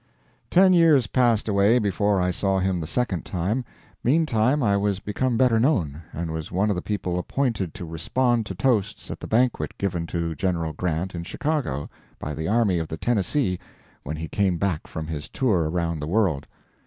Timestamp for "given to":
9.77-10.33